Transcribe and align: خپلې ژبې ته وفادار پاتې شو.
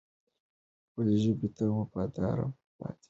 خپلې 0.87 1.15
ژبې 1.23 1.47
ته 1.57 1.63
وفادار 1.77 2.37
پاتې 2.77 2.93
شو. 2.93 2.97